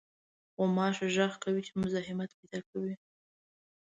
[0.55, 2.93] غوماشه غږ کوي چې مزاحمت پېدا کوي.